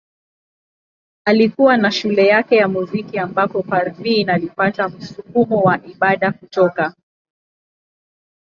Alikuwa 1.25 1.77
na 1.77 1.91
shule 1.91 2.27
yake 2.27 2.55
ya 2.55 2.67
muziki 2.67 3.19
ambapo 3.19 3.63
Parveen 3.63 4.29
alipata 4.29 4.89
msukumo 4.89 5.61
wa 5.61 5.85
ibada 5.85 6.31
kutoka. 6.31 6.93